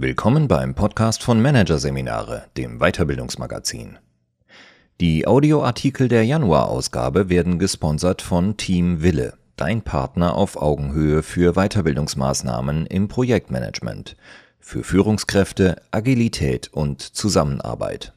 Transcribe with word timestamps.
Willkommen 0.00 0.46
beim 0.46 0.76
Podcast 0.76 1.24
von 1.24 1.42
Managerseminare, 1.42 2.46
dem 2.56 2.78
Weiterbildungsmagazin. 2.78 3.98
Die 5.00 5.26
Audioartikel 5.26 6.06
der 6.06 6.24
Januarausgabe 6.24 7.28
werden 7.28 7.58
gesponsert 7.58 8.22
von 8.22 8.56
Team 8.56 9.02
Wille, 9.02 9.36
dein 9.56 9.82
Partner 9.82 10.36
auf 10.36 10.56
Augenhöhe 10.56 11.24
für 11.24 11.54
Weiterbildungsmaßnahmen 11.54 12.86
im 12.86 13.08
Projektmanagement, 13.08 14.16
für 14.60 14.84
Führungskräfte, 14.84 15.82
Agilität 15.90 16.72
und 16.72 17.02
Zusammenarbeit. 17.02 18.12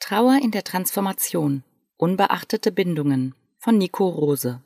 Trauer 0.00 0.40
in 0.42 0.50
der 0.50 0.64
Transformation. 0.64 1.62
Unbeachtete 1.98 2.72
Bindungen 2.72 3.36
von 3.60 3.78
Nico 3.78 4.08
Rose. 4.08 4.60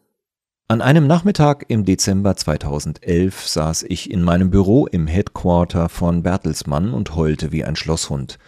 An 0.69 0.83
einem 0.83 1.07
Nachmittag 1.07 1.67
im 1.69 1.85
Dezember 1.85 2.35
2011 2.35 3.47
saß 3.47 3.85
ich 3.85 4.11
in 4.11 4.21
meinem 4.21 4.51
Büro 4.51 4.87
im 4.87 5.07
Headquarter 5.07 5.89
von 5.89 6.25
Bertelsmann 6.25 6.93
und 6.93 7.15
heulte 7.15 7.53
wie 7.53 7.63
ein 7.63 7.77
Schlosshund. 7.77 8.41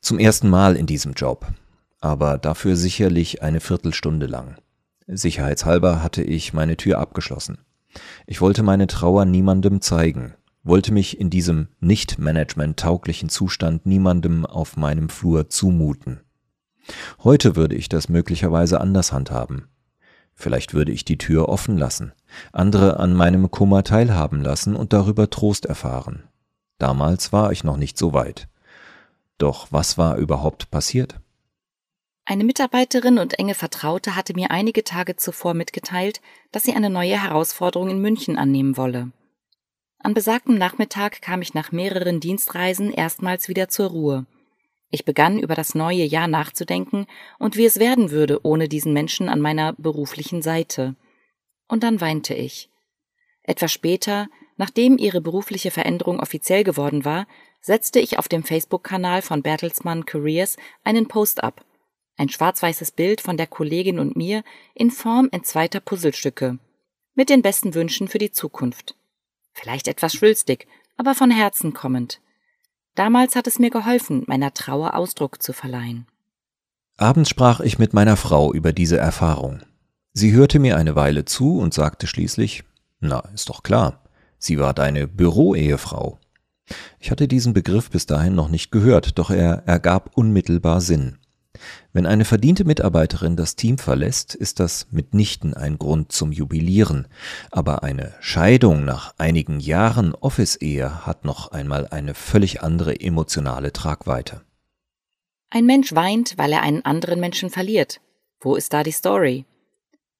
Zum 0.00 0.18
ersten 0.18 0.48
Mal 0.48 0.76
in 0.76 0.86
diesem 0.86 1.12
Job, 1.12 1.46
aber 2.00 2.38
dafür 2.38 2.74
sicherlich 2.74 3.42
eine 3.42 3.60
Viertelstunde 3.60 4.24
lang. 4.24 4.56
Sicherheitshalber 5.06 6.02
hatte 6.02 6.22
ich 6.22 6.54
meine 6.54 6.78
Tür 6.78 6.98
abgeschlossen. 6.98 7.58
Ich 8.26 8.40
wollte 8.40 8.62
meine 8.62 8.86
Trauer 8.86 9.26
niemandem 9.26 9.82
zeigen, 9.82 10.32
wollte 10.64 10.90
mich 10.94 11.20
in 11.20 11.28
diesem 11.28 11.68
nicht 11.80 12.18
management-tauglichen 12.18 13.28
Zustand 13.28 13.84
niemandem 13.84 14.46
auf 14.46 14.78
meinem 14.78 15.10
Flur 15.10 15.50
zumuten. 15.50 16.20
Heute 17.22 17.56
würde 17.56 17.74
ich 17.74 17.90
das 17.90 18.08
möglicherweise 18.08 18.80
anders 18.80 19.12
handhaben. 19.12 19.68
Vielleicht 20.34 20.74
würde 20.74 20.92
ich 20.92 21.04
die 21.04 21.18
Tür 21.18 21.48
offen 21.48 21.76
lassen, 21.76 22.12
andere 22.52 22.98
an 22.98 23.14
meinem 23.14 23.50
Kummer 23.50 23.84
teilhaben 23.84 24.42
lassen 24.42 24.74
und 24.74 24.92
darüber 24.92 25.30
Trost 25.30 25.66
erfahren. 25.66 26.24
Damals 26.78 27.32
war 27.32 27.52
ich 27.52 27.64
noch 27.64 27.76
nicht 27.76 27.96
so 27.96 28.12
weit. 28.12 28.48
Doch 29.38 29.68
was 29.70 29.98
war 29.98 30.16
überhaupt 30.16 30.70
passiert? 30.70 31.20
Eine 32.24 32.44
Mitarbeiterin 32.44 33.18
und 33.18 33.38
enge 33.38 33.54
Vertraute 33.54 34.14
hatte 34.16 34.34
mir 34.34 34.50
einige 34.50 34.84
Tage 34.84 35.16
zuvor 35.16 35.54
mitgeteilt, 35.54 36.20
dass 36.52 36.62
sie 36.62 36.74
eine 36.74 36.90
neue 36.90 37.20
Herausforderung 37.20 37.88
in 37.88 38.00
München 38.00 38.38
annehmen 38.38 38.76
wolle. 38.76 39.10
An 39.98 40.14
besagtem 40.14 40.56
Nachmittag 40.56 41.22
kam 41.22 41.42
ich 41.42 41.54
nach 41.54 41.72
mehreren 41.72 42.20
Dienstreisen 42.20 42.92
erstmals 42.92 43.48
wieder 43.48 43.68
zur 43.68 43.90
Ruhe 43.90 44.26
ich 44.92 45.06
begann 45.06 45.38
über 45.38 45.54
das 45.54 45.74
neue 45.74 46.04
Jahr 46.04 46.28
nachzudenken 46.28 47.06
und 47.38 47.56
wie 47.56 47.64
es 47.64 47.80
werden 47.80 48.10
würde 48.10 48.44
ohne 48.44 48.68
diesen 48.68 48.92
Menschen 48.92 49.30
an 49.30 49.40
meiner 49.40 49.72
beruflichen 49.72 50.42
Seite. 50.42 50.94
Und 51.66 51.82
dann 51.82 52.00
weinte 52.02 52.34
ich. 52.34 52.68
Etwas 53.42 53.72
später, 53.72 54.28
nachdem 54.58 54.98
ihre 54.98 55.22
berufliche 55.22 55.70
Veränderung 55.70 56.20
offiziell 56.20 56.62
geworden 56.62 57.06
war, 57.06 57.26
setzte 57.62 58.00
ich 58.00 58.18
auf 58.18 58.28
dem 58.28 58.44
Facebook-Kanal 58.44 59.22
von 59.22 59.42
Bertelsmann 59.42 60.04
Careers 60.04 60.58
einen 60.84 61.08
Post 61.08 61.42
ab. 61.42 61.64
Ein 62.18 62.28
schwarz-weißes 62.28 62.90
Bild 62.90 63.22
von 63.22 63.38
der 63.38 63.46
Kollegin 63.46 63.98
und 63.98 64.14
mir 64.14 64.44
in 64.74 64.90
Form 64.90 65.28
entzweiter 65.32 65.80
Puzzlestücke. 65.80 66.58
Mit 67.14 67.30
den 67.30 67.40
besten 67.40 67.74
Wünschen 67.74 68.08
für 68.08 68.18
die 68.18 68.30
Zukunft. 68.30 68.94
Vielleicht 69.54 69.88
etwas 69.88 70.12
schwülstig, 70.12 70.66
aber 70.98 71.14
von 71.14 71.30
Herzen 71.30 71.72
kommend. 71.72 72.20
Damals 72.94 73.36
hat 73.36 73.46
es 73.46 73.58
mir 73.58 73.70
geholfen, 73.70 74.24
meiner 74.26 74.52
Trauer 74.52 74.94
Ausdruck 74.94 75.42
zu 75.42 75.52
verleihen. 75.52 76.06
Abends 76.98 77.30
sprach 77.30 77.60
ich 77.60 77.78
mit 77.78 77.94
meiner 77.94 78.16
Frau 78.16 78.52
über 78.52 78.72
diese 78.72 78.98
Erfahrung. 78.98 79.60
Sie 80.12 80.32
hörte 80.32 80.58
mir 80.58 80.76
eine 80.76 80.94
Weile 80.94 81.24
zu 81.24 81.58
und 81.58 81.72
sagte 81.72 82.06
schließlich, 82.06 82.64
na, 83.00 83.20
ist 83.34 83.48
doch 83.48 83.62
klar, 83.62 84.02
sie 84.38 84.58
war 84.58 84.74
deine 84.74 85.08
Büroehefrau. 85.08 86.18
Ich 87.00 87.10
hatte 87.10 87.28
diesen 87.28 87.54
Begriff 87.54 87.90
bis 87.90 88.06
dahin 88.06 88.34
noch 88.34 88.48
nicht 88.48 88.70
gehört, 88.70 89.18
doch 89.18 89.30
er 89.30 89.62
ergab 89.66 90.10
unmittelbar 90.14 90.80
Sinn. 90.80 91.18
Wenn 91.92 92.06
eine 92.06 92.24
verdiente 92.24 92.64
Mitarbeiterin 92.64 93.36
das 93.36 93.56
Team 93.56 93.76
verlässt, 93.76 94.34
ist 94.34 94.60
das 94.60 94.86
mitnichten 94.90 95.52
ein 95.54 95.78
Grund 95.78 96.10
zum 96.10 96.32
Jubilieren, 96.32 97.06
aber 97.50 97.82
eine 97.82 98.14
Scheidung 98.20 98.84
nach 98.84 99.14
einigen 99.18 99.60
Jahren 99.60 100.14
Office-Ehe 100.14 101.06
hat 101.06 101.24
noch 101.24 101.52
einmal 101.52 101.88
eine 101.88 102.14
völlig 102.14 102.62
andere 102.62 102.98
emotionale 102.98 103.72
Tragweite. 103.72 104.42
Ein 105.50 105.66
Mensch 105.66 105.94
weint, 105.94 106.38
weil 106.38 106.52
er 106.52 106.62
einen 106.62 106.84
anderen 106.86 107.20
Menschen 107.20 107.50
verliert. 107.50 108.00
Wo 108.40 108.56
ist 108.56 108.72
da 108.72 108.82
die 108.82 108.90
Story? 108.90 109.44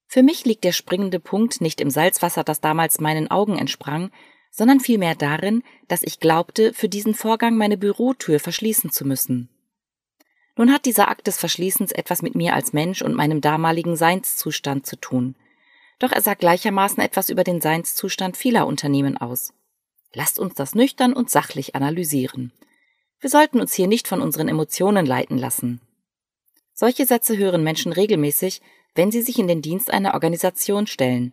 Für 0.06 0.22
mich 0.22 0.44
liegt 0.44 0.64
der 0.64 0.72
springende 0.72 1.20
Punkt 1.20 1.62
nicht 1.62 1.80
im 1.80 1.88
Salzwasser, 1.88 2.44
das 2.44 2.60
damals 2.60 3.00
meinen 3.00 3.30
Augen 3.30 3.56
entsprang, 3.56 4.10
sondern 4.50 4.80
vielmehr 4.80 5.14
darin, 5.14 5.62
dass 5.88 6.02
ich 6.02 6.20
glaubte, 6.20 6.74
für 6.74 6.90
diesen 6.90 7.14
Vorgang 7.14 7.56
meine 7.56 7.78
Bürotür 7.78 8.38
verschließen 8.38 8.90
zu 8.90 9.06
müssen. 9.06 9.48
Nun 10.56 10.72
hat 10.72 10.84
dieser 10.84 11.08
Akt 11.08 11.26
des 11.26 11.38
Verschließens 11.38 11.92
etwas 11.92 12.22
mit 12.22 12.34
mir 12.34 12.54
als 12.54 12.72
Mensch 12.72 13.02
und 13.02 13.14
meinem 13.14 13.40
damaligen 13.40 13.96
Seinszustand 13.96 14.86
zu 14.86 14.96
tun. 14.96 15.34
Doch 15.98 16.12
er 16.12 16.20
sagt 16.20 16.40
gleichermaßen 16.40 17.02
etwas 17.02 17.30
über 17.30 17.44
den 17.44 17.60
Seinszustand 17.60 18.36
vieler 18.36 18.66
Unternehmen 18.66 19.16
aus. 19.16 19.52
Lasst 20.12 20.38
uns 20.38 20.54
das 20.54 20.74
nüchtern 20.74 21.12
und 21.14 21.30
sachlich 21.30 21.74
analysieren. 21.74 22.52
Wir 23.20 23.30
sollten 23.30 23.60
uns 23.60 23.72
hier 23.72 23.86
nicht 23.86 24.08
von 24.08 24.20
unseren 24.20 24.48
Emotionen 24.48 25.06
leiten 25.06 25.38
lassen. 25.38 25.80
Solche 26.74 27.06
Sätze 27.06 27.36
hören 27.38 27.62
Menschen 27.62 27.92
regelmäßig, 27.92 28.60
wenn 28.94 29.10
sie 29.10 29.22
sich 29.22 29.38
in 29.38 29.46
den 29.46 29.62
Dienst 29.62 29.90
einer 29.90 30.14
Organisation 30.14 30.86
stellen. 30.86 31.32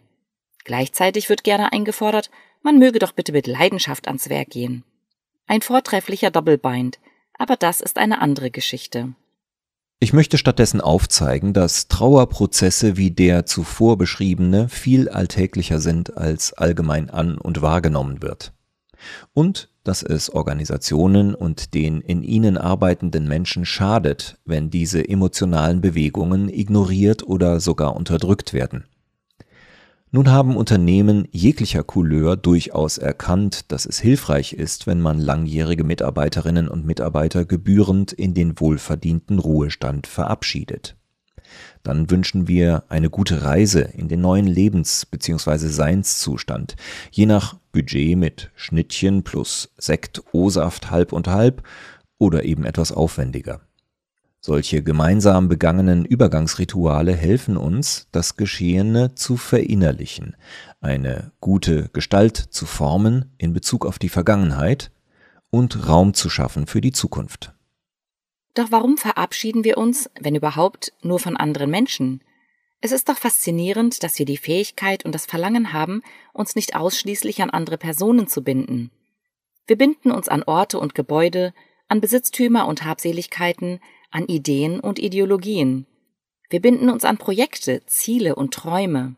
Gleichzeitig 0.63 1.29
wird 1.29 1.44
gerne 1.44 1.74
eingefordert, 1.74 2.29
man 2.62 2.78
möge 2.78 3.00
doch 3.00 3.13
bitte 3.13 3.31
mit 3.31 3.47
Leidenschaft 3.47 4.08
ans 4.08 4.29
Werk 4.29 4.50
gehen. 4.50 4.84
Ein 5.47 5.62
vortrefflicher 5.62 6.29
Doppelbind, 6.29 7.00
aber 7.40 7.56
das 7.56 7.82
ist 7.82 7.98
eine 7.98 8.22
andere 8.22 8.52
Geschichte. 8.52 9.14
Ich 10.02 10.14
möchte 10.14 10.38
stattdessen 10.38 10.80
aufzeigen, 10.80 11.52
dass 11.52 11.90
Trauerprozesse 11.90 12.96
wie 12.96 13.12
der 13.12 13.46
zuvor 13.46 13.98
beschriebene 13.98 14.70
viel 14.70 15.10
alltäglicher 15.10 15.80
sind, 15.80 16.16
als 16.16 16.54
allgemein 16.54 17.10
an 17.10 17.38
und 17.38 17.62
wahrgenommen 17.62 18.22
wird. 18.22 18.54
Und 19.34 19.70
dass 19.84 20.04
es 20.04 20.30
Organisationen 20.30 21.36
und 21.36 21.74
den 21.74 22.00
in 22.00 22.24
ihnen 22.24 22.58
arbeitenden 22.58 23.28
Menschen 23.28 23.66
schadet, 23.66 24.38
wenn 24.46 24.70
diese 24.70 25.08
emotionalen 25.08 25.82
Bewegungen 25.82 26.48
ignoriert 26.48 27.24
oder 27.24 27.60
sogar 27.60 27.96
unterdrückt 27.96 28.54
werden. 28.54 28.86
Nun 30.12 30.31
haben 30.31 30.58
Unternehmen 30.58 31.28
jeglicher 31.31 31.84
Couleur 31.84 32.36
durchaus 32.36 32.97
erkannt, 32.97 33.72
dass 33.72 33.86
es 33.86 34.00
hilfreich 34.00 34.53
ist, 34.53 34.88
wenn 34.88 35.02
man 35.02 35.20
langjährige 35.20 35.84
Mitarbeiterinnen 35.84 36.68
und 36.68 36.84
Mitarbeiter 36.84 37.46
gebührend 37.46 38.12
in 38.12 38.34
den 38.34 38.59
wohlverdienten 38.59 39.38
Ruhestand 39.38 40.08
verabschiedet. 40.08 40.96
Dann 41.84 42.09
wünschen 42.09 42.47
wir 42.47 42.86
eine 42.90 43.12
gute 43.12 43.44
Reise 43.44 43.81
in 43.81 44.08
den 44.08 44.22
neuen 44.22 44.47
Lebens- 44.47 45.06
bzw. 45.06 45.68
Seinszustand, 45.68 46.76
je 47.12 47.28
nach 47.28 47.58
Budget 47.72 48.18
mit 48.18 48.50
Schnittchen 48.56 49.24
plus 49.24 49.72
Sekt, 49.78 50.24
O-Saft 50.31 50.90
halb 50.90 51.14
und 51.14 51.28
halb 51.28 51.62
oder 52.18 52.46
eben 52.46 52.66
etwas 52.66 52.91
aufwendiger. 52.91 53.62
Solche 54.42 54.84
gemeinsam 54.84 55.50
begangenen 55.50 56.06
Übergangsrituale 56.06 57.14
helfen 57.14 57.58
uns, 57.58 58.08
das 58.14 58.38
Geschehene 58.38 59.14
zu 59.14 59.36
verinnerlichen, 59.36 60.38
eine 60.80 61.34
gute 61.42 61.90
Gestalt 61.92 62.38
zu 62.38 62.66
formen 62.66 63.34
in 63.38 63.52
Bezug 63.52 63.86
auf 63.86 64.00
die 64.00 64.08
Vergangenheit 64.08 64.92
und 65.50 65.90
Raum 65.90 66.14
zu 66.14 66.30
schaffen 66.30 66.68
für 66.68 66.80
die 66.80 66.94
Zukunft. 66.94 67.54
Doch 68.54 68.72
warum 68.72 68.98
verabschieden 68.98 69.66
wir 69.66 69.78
uns, 69.78 70.10
wenn 70.20 70.36
überhaupt, 70.36 70.94
nur 71.02 71.20
von 71.20 71.36
anderen 71.36 71.70
Menschen? 71.70 72.24
Es 72.80 72.94
ist 72.94 73.10
doch 73.10 73.18
faszinierend, 73.18 74.04
dass 74.04 74.20
wir 74.20 74.26
die 74.26 74.38
Fähigkeit 74.38 75.04
und 75.04 75.14
das 75.14 75.26
Verlangen 75.26 75.74
haben, 75.74 76.02
uns 76.32 76.56
nicht 76.56 76.76
ausschließlich 76.76 77.42
an 77.42 77.50
andere 77.50 77.78
Personen 77.78 78.28
zu 78.28 78.42
binden. 78.42 78.90
Wir 79.68 79.78
binden 79.78 80.12
uns 80.12 80.30
an 80.30 80.44
Orte 80.44 80.80
und 80.80 80.96
Gebäude, 80.96 81.53
an 81.90 82.00
Besitztümer 82.00 82.68
und 82.68 82.85
Habseligkeiten, 82.85 83.82
an 84.11 84.26
Ideen 84.26 84.79
und 84.79 85.00
Ideologien. 85.00 85.85
Wir 86.50 86.61
binden 86.61 86.90
uns 86.90 87.06
an 87.06 87.17
Projekte, 87.17 87.82
Ziele 87.85 88.35
und 88.35 88.53
Träume. 88.53 89.16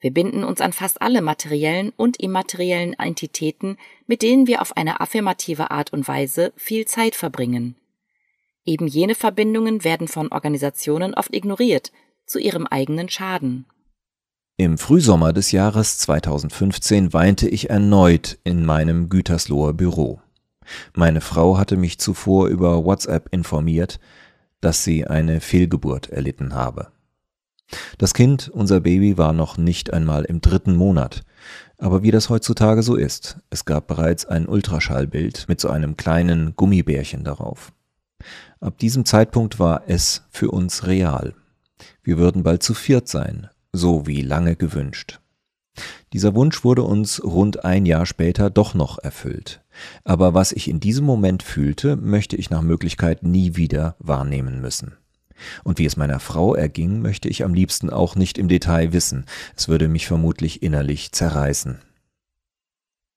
Wir 0.00 0.12
binden 0.12 0.44
uns 0.44 0.60
an 0.60 0.72
fast 0.72 1.02
alle 1.02 1.20
materiellen 1.20 1.92
und 1.96 2.18
immateriellen 2.18 2.94
Entitäten, 2.94 3.76
mit 4.06 4.22
denen 4.22 4.46
wir 4.46 4.62
auf 4.62 4.76
eine 4.76 5.00
affirmative 5.00 5.70
Art 5.70 5.92
und 5.92 6.08
Weise 6.08 6.52
viel 6.56 6.86
Zeit 6.86 7.14
verbringen. 7.14 7.76
Eben 8.64 8.86
jene 8.86 9.14
Verbindungen 9.14 9.84
werden 9.84 10.08
von 10.08 10.32
Organisationen 10.32 11.14
oft 11.14 11.34
ignoriert, 11.34 11.92
zu 12.26 12.38
ihrem 12.38 12.66
eigenen 12.66 13.08
Schaden. 13.08 13.66
Im 14.56 14.78
Frühsommer 14.78 15.32
des 15.32 15.52
Jahres 15.52 15.98
2015 15.98 17.12
weinte 17.12 17.48
ich 17.48 17.70
erneut 17.70 18.38
in 18.44 18.64
meinem 18.64 19.08
Gütersloher 19.08 19.72
Büro. 19.72 20.20
Meine 20.94 21.20
Frau 21.20 21.58
hatte 21.58 21.76
mich 21.76 21.98
zuvor 21.98 22.48
über 22.48 22.84
WhatsApp 22.84 23.28
informiert, 23.32 24.00
dass 24.60 24.84
sie 24.84 25.06
eine 25.06 25.40
Fehlgeburt 25.40 26.10
erlitten 26.10 26.54
habe. 26.54 26.88
Das 27.98 28.14
Kind, 28.14 28.48
unser 28.48 28.80
Baby, 28.80 29.16
war 29.16 29.32
noch 29.32 29.56
nicht 29.56 29.92
einmal 29.92 30.24
im 30.24 30.40
dritten 30.40 30.76
Monat. 30.76 31.22
Aber 31.78 32.02
wie 32.02 32.10
das 32.10 32.28
heutzutage 32.28 32.82
so 32.82 32.96
ist, 32.96 33.38
es 33.48 33.64
gab 33.64 33.86
bereits 33.86 34.26
ein 34.26 34.46
Ultraschallbild 34.46 35.46
mit 35.48 35.60
so 35.60 35.68
einem 35.68 35.96
kleinen 35.96 36.54
Gummibärchen 36.56 37.24
darauf. 37.24 37.72
Ab 38.60 38.78
diesem 38.78 39.04
Zeitpunkt 39.06 39.58
war 39.58 39.84
es 39.86 40.24
für 40.30 40.50
uns 40.50 40.86
real. 40.86 41.34
Wir 42.02 42.18
würden 42.18 42.42
bald 42.42 42.62
zu 42.62 42.74
viert 42.74 43.08
sein, 43.08 43.48
so 43.72 44.06
wie 44.06 44.20
lange 44.20 44.56
gewünscht. 44.56 45.20
Dieser 46.12 46.34
Wunsch 46.34 46.64
wurde 46.64 46.82
uns 46.82 47.22
rund 47.22 47.64
ein 47.64 47.86
Jahr 47.86 48.04
später 48.04 48.50
doch 48.50 48.74
noch 48.74 48.98
erfüllt. 48.98 49.62
Aber 50.04 50.34
was 50.34 50.52
ich 50.52 50.68
in 50.68 50.80
diesem 50.80 51.04
Moment 51.06 51.42
fühlte, 51.42 51.96
möchte 51.96 52.36
ich 52.36 52.50
nach 52.50 52.62
Möglichkeit 52.62 53.22
nie 53.22 53.56
wieder 53.56 53.96
wahrnehmen 53.98 54.60
müssen. 54.60 54.96
Und 55.64 55.78
wie 55.78 55.86
es 55.86 55.96
meiner 55.96 56.20
Frau 56.20 56.54
erging, 56.54 57.00
möchte 57.00 57.28
ich 57.28 57.44
am 57.44 57.54
liebsten 57.54 57.90
auch 57.90 58.14
nicht 58.14 58.38
im 58.38 58.48
Detail 58.48 58.92
wissen. 58.92 59.24
Es 59.56 59.68
würde 59.68 59.88
mich 59.88 60.06
vermutlich 60.06 60.62
innerlich 60.62 61.12
zerreißen. 61.12 61.80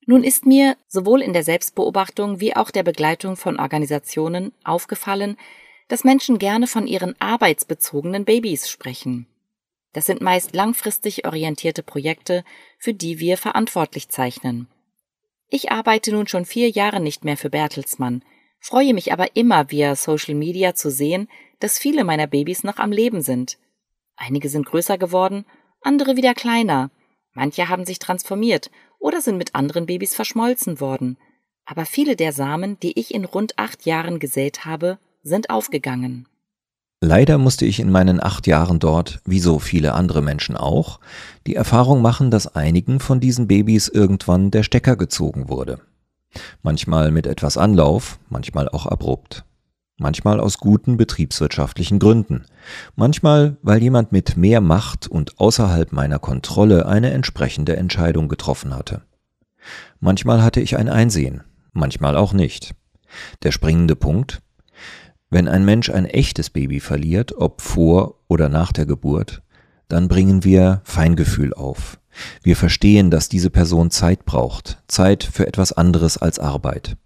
Nun 0.05 0.23
ist 0.23 0.45
mir 0.45 0.75
sowohl 0.87 1.21
in 1.21 1.33
der 1.33 1.43
Selbstbeobachtung 1.43 2.39
wie 2.39 2.55
auch 2.55 2.71
der 2.71 2.83
Begleitung 2.83 3.37
von 3.37 3.59
Organisationen 3.59 4.51
aufgefallen, 4.63 5.37
dass 5.87 6.03
Menschen 6.03 6.39
gerne 6.39 6.67
von 6.67 6.87
ihren 6.87 7.15
arbeitsbezogenen 7.19 8.25
Babys 8.25 8.69
sprechen. 8.69 9.27
Das 9.93 10.05
sind 10.05 10.21
meist 10.21 10.55
langfristig 10.55 11.25
orientierte 11.25 11.83
Projekte, 11.83 12.43
für 12.79 12.93
die 12.93 13.19
wir 13.19 13.37
verantwortlich 13.37 14.09
zeichnen. 14.09 14.67
Ich 15.49 15.71
arbeite 15.71 16.11
nun 16.11 16.27
schon 16.27 16.45
vier 16.45 16.69
Jahre 16.69 16.99
nicht 16.99 17.23
mehr 17.23 17.37
für 17.37 17.51
Bertelsmann, 17.51 18.23
freue 18.59 18.93
mich 18.93 19.13
aber 19.13 19.35
immer 19.35 19.69
via 19.69 19.95
Social 19.95 20.33
Media 20.33 20.73
zu 20.73 20.89
sehen, 20.89 21.29
dass 21.59 21.77
viele 21.77 22.03
meiner 22.03 22.27
Babys 22.27 22.63
noch 22.63 22.77
am 22.77 22.91
Leben 22.91 23.21
sind. 23.21 23.57
Einige 24.15 24.49
sind 24.49 24.65
größer 24.65 24.97
geworden, 24.97 25.45
andere 25.81 26.15
wieder 26.17 26.33
kleiner. 26.33 26.89
Manche 27.33 27.69
haben 27.69 27.85
sich 27.85 27.99
transformiert 27.99 28.71
oder 28.99 29.21
sind 29.21 29.37
mit 29.37 29.53
anderen 29.53 29.85
Babys 29.85 30.15
verschmolzen 30.15 30.79
worden. 30.79 31.17
Aber 31.65 31.85
viele 31.85 32.15
der 32.15 32.31
Samen, 32.31 32.79
die 32.79 32.99
ich 32.99 33.13
in 33.13 33.25
rund 33.25 33.59
acht 33.59 33.85
Jahren 33.85 34.19
gesät 34.19 34.65
habe, 34.65 34.97
sind 35.23 35.49
aufgegangen. 35.49 36.27
Leider 37.05 37.37
musste 37.37 37.65
ich 37.65 37.81
in 37.81 37.91
meinen 37.91 38.23
acht 38.23 38.47
Jahren 38.47 38.79
dort, 38.79 39.19
wie 39.25 39.41
so 39.41 39.59
viele 39.59 39.93
andere 39.93 40.21
Menschen 40.21 40.55
auch, 40.55 41.01
die 41.45 41.53
Erfahrung 41.53 42.01
machen, 42.01 42.31
dass 42.31 42.55
einigen 42.55 43.01
von 43.01 43.19
diesen 43.19 43.45
Babys 43.45 43.89
irgendwann 43.89 44.51
der 44.51 44.63
Stecker 44.63 44.95
gezogen 44.95 45.49
wurde. 45.49 45.79
Manchmal 46.61 47.11
mit 47.11 47.27
etwas 47.27 47.57
Anlauf, 47.57 48.19
manchmal 48.29 48.69
auch 48.69 48.85
abrupt 48.85 49.43
manchmal 49.97 50.39
aus 50.39 50.57
guten 50.57 50.97
betriebswirtschaftlichen 50.97 51.99
Gründen, 51.99 52.45
manchmal 52.95 53.57
weil 53.61 53.81
jemand 53.81 54.11
mit 54.11 54.35
mehr 54.37 54.59
Macht 54.59 55.07
und 55.07 55.39
außerhalb 55.39 55.91
meiner 55.91 56.19
Kontrolle 56.19 56.87
eine 56.87 57.11
entsprechende 57.11 57.77
Entscheidung 57.77 58.27
getroffen 58.27 58.75
hatte. 58.75 59.03
Manchmal 59.99 60.41
hatte 60.41 60.61
ich 60.61 60.77
ein 60.77 60.89
Einsehen, 60.89 61.43
manchmal 61.73 62.17
auch 62.17 62.33
nicht. 62.33 62.73
Der 63.43 63.51
springende 63.51 63.95
Punkt? 63.95 64.41
Wenn 65.33 65.47
ein 65.47 65.65
Mensch 65.65 65.89
ein 65.89 66.05
echtes 66.05 66.51
Baby 66.51 66.79
verliert, 66.79 67.33
ob 67.35 67.61
vor 67.61 68.19
oder 68.27 68.49
nach 68.49 68.71
der 68.71 68.85
Geburt, 68.85 69.41
dann 69.87 70.07
bringen 70.07 70.43
wir 70.43 70.81
Feingefühl 70.83 71.55
auf. 71.55 71.97
Wir 72.43 72.55
verstehen, 72.55 73.09
dass 73.09 73.29
diese 73.29 73.49
Person 73.49 73.89
Zeit 73.89 74.25
braucht, 74.25 74.83
Zeit 74.87 75.23
für 75.23 75.47
etwas 75.47 75.73
anderes 75.73 76.19
als 76.19 76.37
Arbeit. 76.37 76.97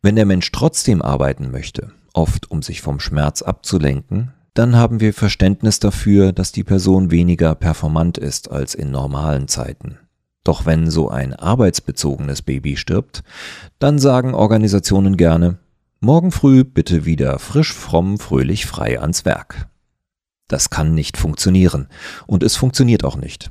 Wenn 0.00 0.16
der 0.16 0.24
Mensch 0.24 0.50
trotzdem 0.50 1.02
arbeiten 1.02 1.50
möchte, 1.50 1.92
oft 2.14 2.50
um 2.50 2.62
sich 2.62 2.80
vom 2.80 3.00
Schmerz 3.00 3.42
abzulenken, 3.42 4.32
dann 4.54 4.74
haben 4.74 5.00
wir 5.00 5.12
Verständnis 5.12 5.78
dafür, 5.78 6.32
dass 6.32 6.52
die 6.52 6.64
Person 6.64 7.10
weniger 7.10 7.54
performant 7.54 8.16
ist 8.16 8.50
als 8.50 8.74
in 8.74 8.90
normalen 8.90 9.46
Zeiten. 9.46 9.98
Doch 10.42 10.64
wenn 10.64 10.90
so 10.90 11.10
ein 11.10 11.34
arbeitsbezogenes 11.34 12.40
Baby 12.40 12.78
stirbt, 12.78 13.22
dann 13.78 13.98
sagen 13.98 14.32
Organisationen 14.32 15.18
gerne, 15.18 15.58
morgen 16.00 16.30
früh 16.30 16.64
bitte 16.64 17.04
wieder 17.04 17.38
frisch, 17.38 17.72
fromm, 17.72 18.18
fröhlich, 18.18 18.66
frei 18.66 19.00
ans 19.00 19.24
Werk. 19.24 19.68
Das 20.48 20.70
kann 20.70 20.94
nicht 20.94 21.16
funktionieren 21.16 21.88
und 22.26 22.42
es 22.42 22.56
funktioniert 22.56 23.04
auch 23.04 23.16
nicht. 23.16 23.50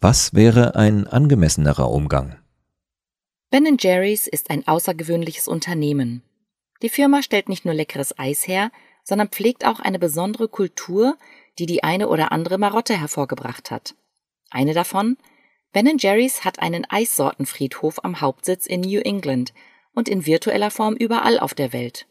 Was 0.00 0.34
wäre 0.34 0.76
ein 0.76 1.06
angemessenerer 1.06 1.90
Umgang? 1.90 2.36
Ben 3.50 3.76
Jerry's 3.78 4.26
ist 4.26 4.50
ein 4.50 4.66
außergewöhnliches 4.66 5.48
Unternehmen. 5.48 6.22
Die 6.82 6.88
Firma 6.88 7.22
stellt 7.22 7.48
nicht 7.48 7.64
nur 7.64 7.74
leckeres 7.74 8.18
Eis 8.18 8.46
her, 8.46 8.70
sondern 9.04 9.28
pflegt 9.28 9.64
auch 9.64 9.80
eine 9.80 9.98
besondere 9.98 10.48
Kultur, 10.48 11.16
die 11.58 11.66
die 11.66 11.84
eine 11.84 12.08
oder 12.08 12.32
andere 12.32 12.58
Marotte 12.58 12.98
hervorgebracht 12.98 13.70
hat. 13.70 13.94
Eine 14.50 14.74
davon? 14.74 15.16
Ben 15.72 15.98
Jerry's 15.98 16.44
hat 16.44 16.58
einen 16.58 16.84
Eissortenfriedhof 16.88 18.04
am 18.04 18.20
Hauptsitz 18.20 18.66
in 18.66 18.80
New 18.80 19.00
England 19.00 19.52
und 19.96 20.08
in 20.08 20.26
virtueller 20.26 20.70
Form 20.70 20.94
überall 20.94 21.40
auf 21.40 21.54
der 21.54 21.72
Welt. 21.72 22.06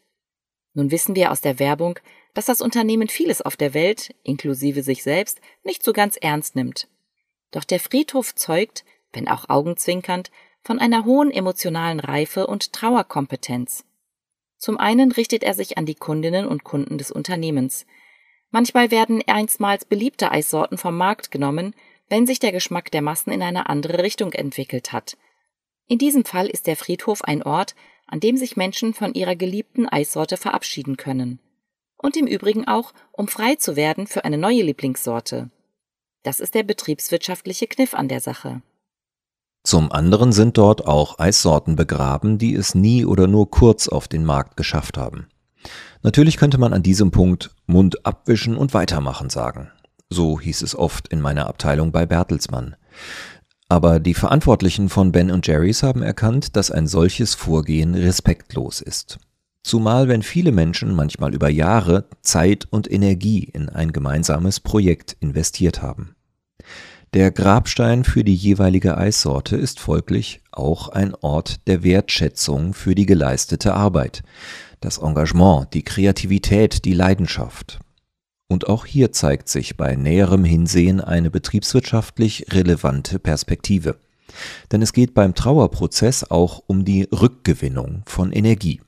Nun 0.74 0.92
wissen 0.92 1.16
wir 1.16 1.32
aus 1.32 1.40
der 1.40 1.60
Werbung, 1.60 2.00
dass 2.34 2.48
das 2.48 2.60
Unternehmen 2.60 3.08
vieles 3.08 3.42
auf 3.42 3.56
der 3.56 3.74
Welt, 3.74 4.14
inklusive 4.24 4.84
sich 4.84 5.04
selbst, 5.04 5.40
nicht 5.64 5.84
so 5.84 5.94
ganz 5.94 6.18
ernst 6.18 6.58
nimmt. 6.58 6.90
Doch 7.52 7.64
der 7.64 7.80
Friedhof 7.80 8.36
zeugt, 8.36 8.84
wenn 9.14 9.30
auch 9.30 9.48
augenzwinkernd, 9.48 10.32
von 10.64 10.80
einer 10.80 11.06
hohen 11.06 11.32
emotionalen 11.32 12.00
Reife 12.00 12.48
und 12.48 12.74
Trauerkompetenz. 12.74 13.86
Zum 14.58 14.78
einen 14.80 15.12
richtet 15.12 15.44
er 15.44 15.54
sich 15.54 15.78
an 15.78 15.86
die 15.86 15.96
Kundinnen 15.96 16.48
und 16.48 16.64
Kunden 16.64 16.98
des 16.98 17.12
Unternehmens. 17.12 17.86
Manchmal 18.50 18.90
werden 18.90 19.22
einstmals 19.28 19.86
beliebte 19.86 20.32
Eissorten 20.32 20.78
vom 20.78 20.98
Markt 20.98 21.30
genommen, 21.30 21.76
wenn 22.10 22.26
sich 22.26 22.40
der 22.40 22.52
Geschmack 22.52 22.90
der 22.92 23.04
Massen 23.04 23.32
in 23.32 23.44
eine 23.44 23.70
andere 23.70 24.02
Richtung 24.02 24.34
entwickelt 24.34 24.92
hat. 24.92 25.18
In 25.88 25.98
diesem 25.98 26.26
Fall 26.26 26.48
ist 26.48 26.68
der 26.68 26.76
Friedhof 26.76 27.24
ein 27.24 27.44
Ort, 27.44 27.76
an 28.08 28.20
dem 28.20 28.38
sich 28.38 28.58
Menschen 28.58 28.94
von 28.94 29.14
ihrer 29.14 29.36
geliebten 29.36 29.88
Eissorte 29.88 30.38
verabschieden 30.38 30.98
können. 30.98 31.40
Und 31.98 32.18
im 32.18 32.28
Übrigen 32.28 32.68
auch, 32.68 32.94
um 33.12 33.28
frei 33.28 33.56
zu 33.56 33.76
werden 33.76 34.08
für 34.08 34.26
eine 34.26 34.38
neue 34.38 34.64
Lieblingssorte. 34.64 35.50
Das 36.24 36.40
ist 36.40 36.56
der 36.56 36.64
betriebswirtschaftliche 36.64 37.68
Kniff 37.68 37.94
an 37.94 38.08
der 38.08 38.20
Sache. 38.20 38.62
Zum 39.64 39.92
anderen 39.92 40.32
sind 40.32 40.58
dort 40.58 40.86
auch 40.86 41.18
Eissorten 41.18 41.76
begraben, 41.76 42.38
die 42.38 42.54
es 42.54 42.76
nie 42.76 43.06
oder 43.06 43.28
nur 43.28 43.50
kurz 43.50 43.88
auf 43.88 44.08
den 44.08 44.26
Markt 44.26 44.58
geschafft 44.58 44.98
haben. 44.98 45.28
Natürlich 46.04 46.38
könnte 46.38 46.60
man 46.60 46.74
an 46.74 46.84
diesem 46.84 47.10
Punkt 47.10 47.56
Mund 47.66 48.06
abwischen 48.06 48.58
und 48.58 48.76
weitermachen 48.76 49.32
sagen. 49.32 49.72
So 50.10 50.40
hieß 50.40 50.62
es 50.62 50.76
oft 50.76 51.08
in 51.08 51.20
meiner 51.20 51.48
Abteilung 51.48 51.92
bei 51.92 52.06
Bertelsmann. 52.06 52.76
Aber 53.68 54.00
die 54.00 54.14
Verantwortlichen 54.14 54.90
von 54.90 55.12
Ben 55.12 55.32
und 55.32 55.48
Jerry's 55.48 55.82
haben 55.82 56.04
erkannt, 56.04 56.56
dass 56.56 56.72
ein 56.72 56.88
solches 56.88 57.34
Vorgehen 57.34 57.96
respektlos 57.96 58.82
ist. 58.82 59.18
Zumal 59.64 60.08
wenn 60.08 60.22
viele 60.22 60.52
Menschen 60.52 60.94
manchmal 60.94 61.34
über 61.34 61.50
Jahre 61.50 62.08
Zeit 62.22 62.68
und 62.70 62.92
Energie 62.92 63.44
in 63.44 63.70
ein 63.70 63.92
gemeinsames 63.92 64.60
Projekt 64.60 65.18
investiert 65.20 65.82
haben. 65.82 66.16
Der 67.16 67.32
Grabstein 67.32 68.04
für 68.04 68.24
die 68.24 68.36
jeweilige 68.36 68.98
Eissorte 68.98 69.56
ist 69.56 69.80
folglich 69.80 70.42
auch 70.52 70.90
ein 70.90 71.16
Ort 71.16 71.66
der 71.68 71.82
Wertschätzung 71.82 72.74
für 72.74 72.94
die 72.94 73.06
geleistete 73.06 73.74
Arbeit, 73.74 74.22
das 74.82 74.98
Engagement, 75.00 75.74
die 75.74 75.84
Kreativität, 75.84 76.86
die 76.86 76.94
Leidenschaft. 76.94 77.80
Und 78.48 78.68
auch 78.68 78.86
hier 78.86 79.12
zeigt 79.12 79.50
sich 79.50 79.76
bei 79.76 79.96
näherem 79.96 80.44
Hinsehen 80.44 81.02
eine 81.02 81.32
betriebswirtschaftlich 81.32 82.48
relevante 82.52 83.18
Perspektive. 83.18 83.98
Denn 84.72 84.82
es 84.82 84.94
geht 84.94 85.14
beim 85.14 85.34
Trauerprozess 85.34 86.30
auch 86.30 86.62
um 86.68 86.86
die 86.86 87.08
Rückgewinnung 87.12 88.04
von 88.06 88.32
Energie. 88.32 88.82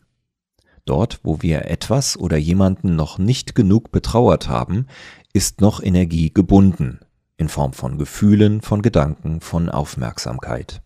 Dort, 0.85 1.19
wo 1.23 1.41
wir 1.41 1.65
etwas 1.65 2.17
oder 2.17 2.37
jemanden 2.37 2.95
noch 2.95 3.17
nicht 3.17 3.55
genug 3.55 3.91
betrauert 3.91 4.47
haben, 4.47 4.87
ist 5.33 5.59
noch 5.59 5.81
Energie 5.81 6.33
gebunden, 6.33 6.99
in 7.35 7.49
Form 7.49 7.73
von 7.73 7.97
Gefühlen, 7.97 8.61
von 8.61 8.81
Gedanken, 8.81 9.41
von 9.41 9.69
Aufmerksamkeit. 9.69 10.81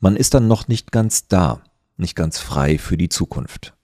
Man 0.00 0.16
ist 0.16 0.34
dann 0.34 0.48
noch 0.48 0.68
nicht 0.68 0.90
ganz 0.90 1.28
da, 1.28 1.60
nicht 1.96 2.16
ganz 2.16 2.38
frei 2.38 2.78
für 2.78 2.96
die 2.96 3.10
Zukunft. 3.10 3.74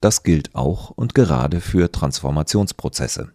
Das 0.00 0.24
gilt 0.24 0.54
auch 0.56 0.90
und 0.90 1.14
gerade 1.14 1.60
für 1.60 1.92
Transformationsprozesse. 1.92 3.32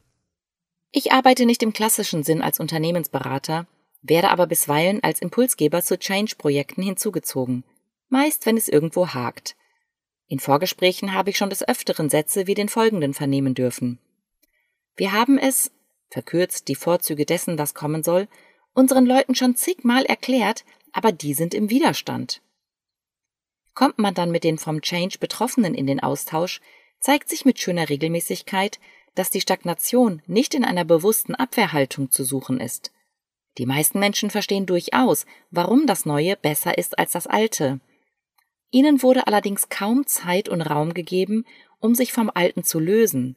Ich 0.91 1.12
arbeite 1.12 1.46
nicht 1.46 1.63
im 1.63 1.74
klassischen 1.74 2.24
Sinn 2.24 2.41
als 2.41 2.60
Unternehmensberater, 2.60 3.67
werde 4.01 4.29
aber 4.29 4.48
bisweilen 4.48 5.03
als 5.03 5.22
Impulsgeber 5.22 5.82
zu 5.82 5.98
Change-Projekten 5.98 6.82
hinzugezogen, 6.82 7.63
meist 8.10 8.46
wenn 8.46 8.58
es 8.58 8.67
irgendwo 8.70 9.10
hakt. 9.10 9.56
In 10.27 10.39
Vorgesprächen 10.39 11.13
habe 11.13 11.29
ich 11.29 11.38
schon 11.38 11.50
des 11.50 11.67
Öfteren 11.67 12.10
Sätze 12.10 12.48
wie 12.48 12.53
den 12.53 12.70
folgenden 12.70 13.13
vernehmen 13.13 13.53
dürfen. 13.53 14.00
Wir 14.96 15.12
haben 15.12 15.38
es, 15.38 15.72
verkürzt 16.10 16.67
die 16.67 16.75
Vorzüge 16.75 17.25
dessen, 17.25 17.58
was 17.58 17.74
kommen 17.74 18.03
soll, 18.03 18.27
unseren 18.74 19.06
Leuten 19.06 19.36
schon 19.36 19.56
zigmal 19.56 20.06
erklärt, 20.06 20.65
aber 20.91 21.12
die 21.12 21.34
sind 21.34 21.53
im 21.53 21.70
Widerstand. 21.70 22.41
Kommt 23.74 24.00
man 24.00 24.13
dann 24.13 24.32
mit 24.32 24.44
den 24.44 24.58
vom 24.58 24.82
Change 24.82 25.20
Betroffenen 25.20 25.74
in 25.75 25.86
den 25.86 26.00
Austausch, 26.00 26.62
zeigt 27.00 27.29
sich 27.29 27.46
mit 27.46 27.60
schöner 27.60 27.89
Regelmäßigkeit, 27.89 28.79
dass 29.18 29.32
die 29.32 29.42
Stagnation 29.42 30.22
nicht 30.28 30.54
in 30.54 30.64
einer 30.64 30.86
bewussten 30.86 31.34
Abwehrhaltung 31.34 32.12
zu 32.12 32.24
suchen 32.24 32.60
ist. 32.60 32.92
Die 33.58 33.66
meisten 33.66 34.00
Menschen 34.00 34.30
verstehen 34.30 34.68
durchaus, 34.68 35.26
warum 35.50 35.88
das 35.88 36.06
Neue 36.06 36.38
besser 36.38 36.78
ist 36.78 37.00
als 37.00 37.14
das 37.14 37.26
Alte. 37.26 37.80
Ihnen 38.70 39.02
wurde 39.02 39.26
allerdings 39.26 39.70
kaum 39.70 40.06
Zeit 40.06 40.50
und 40.50 40.62
Raum 40.62 40.94
gegeben, 40.94 41.46
um 41.80 41.96
sich 41.96 42.14
vom 42.14 42.30
Alten 42.34 42.64
zu 42.64 42.80
lösen. 42.80 43.36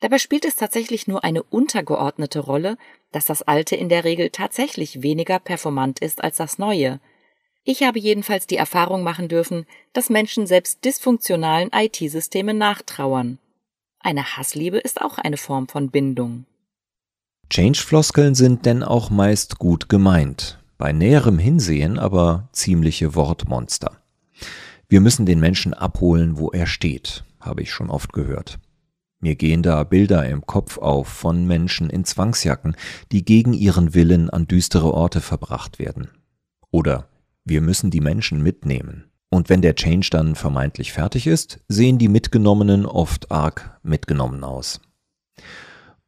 Dabei 0.00 0.18
spielt 0.18 0.46
es 0.46 0.56
tatsächlich 0.56 1.06
nur 1.06 1.24
eine 1.24 1.42
untergeordnete 1.42 2.40
Rolle, 2.40 2.78
dass 3.12 3.26
das 3.26 3.42
Alte 3.42 3.76
in 3.76 3.90
der 3.90 4.04
Regel 4.04 4.30
tatsächlich 4.30 5.02
weniger 5.02 5.38
performant 5.38 5.98
ist 5.98 6.24
als 6.24 6.38
das 6.38 6.58
Neue. 6.58 7.00
Ich 7.64 7.82
habe 7.82 7.98
jedenfalls 7.98 8.46
die 8.46 8.56
Erfahrung 8.56 9.02
machen 9.02 9.28
dürfen, 9.28 9.66
dass 9.92 10.10
Menschen 10.10 10.46
selbst 10.46 10.84
dysfunktionalen 10.84 11.70
IT-Systemen 11.72 12.56
nachtrauern. 12.56 13.38
Eine 14.04 14.36
Hassliebe 14.36 14.78
ist 14.78 15.00
auch 15.00 15.18
eine 15.18 15.36
Form 15.36 15.68
von 15.68 15.90
Bindung. 15.90 16.44
Change-Floskeln 17.50 18.34
sind 18.34 18.66
denn 18.66 18.82
auch 18.82 19.10
meist 19.10 19.58
gut 19.58 19.88
gemeint, 19.88 20.58
bei 20.76 20.92
näherem 20.92 21.38
Hinsehen 21.38 21.98
aber 21.98 22.48
ziemliche 22.52 23.14
Wortmonster. 23.14 24.02
Wir 24.88 25.00
müssen 25.00 25.24
den 25.24 25.38
Menschen 25.38 25.72
abholen, 25.72 26.36
wo 26.36 26.50
er 26.50 26.66
steht, 26.66 27.24
habe 27.40 27.62
ich 27.62 27.70
schon 27.70 27.90
oft 27.90 28.12
gehört. 28.12 28.58
Mir 29.20 29.36
gehen 29.36 29.62
da 29.62 29.84
Bilder 29.84 30.28
im 30.28 30.46
Kopf 30.46 30.78
auf 30.78 31.06
von 31.06 31.46
Menschen 31.46 31.88
in 31.88 32.04
Zwangsjacken, 32.04 32.74
die 33.12 33.24
gegen 33.24 33.52
ihren 33.52 33.94
Willen 33.94 34.30
an 34.30 34.48
düstere 34.48 34.92
Orte 34.92 35.20
verbracht 35.20 35.78
werden. 35.78 36.08
Oder 36.72 37.08
wir 37.44 37.60
müssen 37.60 37.92
die 37.92 38.00
Menschen 38.00 38.42
mitnehmen. 38.42 39.11
Und 39.32 39.48
wenn 39.48 39.62
der 39.62 39.74
Change 39.76 40.10
dann 40.10 40.34
vermeintlich 40.34 40.92
fertig 40.92 41.26
ist, 41.26 41.58
sehen 41.66 41.96
die 41.96 42.08
Mitgenommenen 42.08 42.84
oft 42.84 43.32
arg 43.32 43.80
mitgenommen 43.82 44.44
aus. 44.44 44.78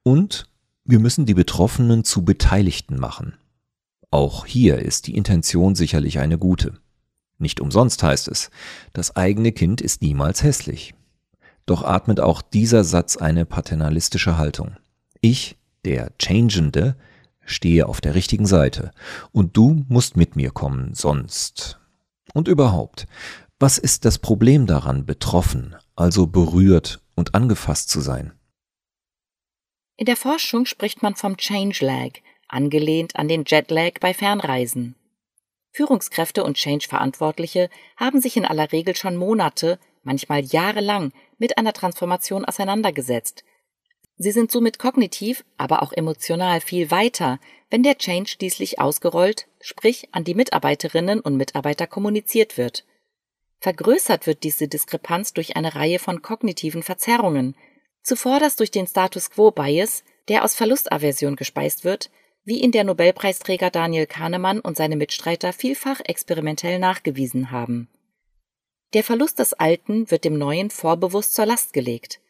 Und 0.03 0.47
wir 0.85 0.99
müssen 0.99 1.25
die 1.25 1.33
Betroffenen 1.33 2.05
zu 2.05 2.23
Beteiligten 2.23 3.01
machen. 3.01 3.39
Auch 4.11 4.45
hier 4.45 4.81
ist 4.81 5.07
die 5.07 5.17
Intention 5.17 5.75
sicherlich 5.75 6.19
eine 6.19 6.37
gute. 6.37 6.75
Nicht 7.39 7.63
umsonst 7.63 8.03
heißt 8.03 8.29
es, 8.29 8.51
das 8.93 9.17
eigene 9.17 9.53
Kind 9.53 9.81
ist 9.81 10.03
niemals 10.03 10.43
hässlich. 10.43 10.95
Doch 11.65 11.83
atmet 11.83 12.21
auch 12.21 12.43
dieser 12.43 12.85
Satz 12.85 13.17
eine 13.17 13.47
paternalistische 13.47 14.37
Haltung. 14.37 14.77
Ich, 15.23 15.57
der 15.87 16.13
Changende, 16.19 16.95
stehe 17.47 17.89
auf 17.89 18.03
der 18.03 18.15
richtigen 18.15 18.45
Seite 18.45 18.91
und 19.33 19.57
du 19.57 19.83
musst 19.89 20.15
mit 20.19 20.37
mir 20.37 20.51
kommen, 20.51 20.93
sonst. 20.93 21.81
Und 22.35 22.49
überhaupt, 22.49 23.07
was 23.59 23.79
ist 23.79 24.05
das 24.05 24.19
Problem 24.19 24.67
daran, 24.67 25.07
betroffen, 25.07 25.75
also 25.97 26.27
berührt 26.27 27.01
und 27.15 27.35
angefasst 27.35 27.89
zu 27.89 28.01
sein? 28.01 28.33
In 29.97 30.07
der 30.07 30.17
Forschung 30.17 30.67
spricht 30.67 31.03
man 31.03 31.15
vom 31.15 31.37
Change 31.37 31.87
Lag, 31.87 32.11
angelehnt 32.49 33.17
an 33.17 33.29
den 33.29 33.45
Jetlag 33.47 34.01
bei 34.01 34.13
Fernreisen. 34.13 34.97
Führungskräfte 35.71 36.45
und 36.45 36.57
Change-Verantwortliche 36.57 37.71
haben 37.97 38.21
sich 38.21 38.37
in 38.37 38.45
aller 38.45 38.71
Regel 38.73 38.97
schon 38.97 39.17
Monate, 39.17 39.79
manchmal 40.03 40.45
jahrelang 40.45 41.13
mit 41.39 41.57
einer 41.57 41.73
Transformation 41.73 42.45
auseinandergesetzt. 42.45 43.45
Sie 44.17 44.31
sind 44.31 44.51
somit 44.51 44.79
kognitiv, 44.79 45.45
aber 45.59 45.83
auch 45.83 45.93
emotional 45.93 46.61
viel 46.61 46.91
weiter, 46.91 47.41
wenn 47.71 47.83
der 47.83 47.99
Change 47.99 48.31
schließlich 48.31 48.81
ausgerollt, 48.81 49.49
sprich 49.61 50.09
an 50.13 50.25
die 50.25 50.35
Mitarbeiterinnen 50.35 51.21
und 51.21 51.37
Mitarbeiter 51.37 51.87
kommuniziert 51.87 52.57
wird. 52.57 52.85
Vergrößert 53.59 54.27
wird 54.27 54.45
diese 54.45 54.69
Diskrepanz 54.69 55.33
durch 55.33 55.57
eine 55.57 55.75
Reihe 55.75 55.99
von 55.99 56.23
kognitiven 56.23 56.83
Verzerrungen, 56.83 57.57
zuvorderst 58.03 58.61
durch 58.61 58.71
den 58.71 58.87
Status 58.87 59.31
Quo 59.31 59.51
Bias, 59.51 60.05
der 60.29 60.45
aus 60.45 60.55
Verlustaversion 60.55 61.35
gespeist 61.35 61.85
wird, 61.85 62.11
wie 62.45 62.61
ihn 62.61 62.73
der 62.73 62.85
Nobelpreisträger 62.85 63.71
Daniel 63.71 64.07
Kahnemann 64.07 64.61
und 64.61 64.77
seine 64.77 64.97
Mitstreiter 64.97 65.53
vielfach 65.53 66.01
experimentell 66.05 66.79
nachgewiesen 66.79 67.51
haben. 67.51 67.89
Der 68.93 69.03
Verlust 69.03 69.39
des 69.39 69.55
Alten 69.55 70.11
wird 70.11 70.25
dem 70.25 70.39
Neuen 70.39 70.71
vorbewusst 70.71 71.35
zur 71.35 71.47
Last 71.47 71.73
gelegt. 71.73 72.21